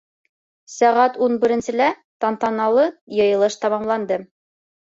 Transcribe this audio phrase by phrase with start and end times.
[0.75, 1.91] Сәғәт ун беренселә
[2.25, 4.23] тантаналы йыйылыш тамамланды.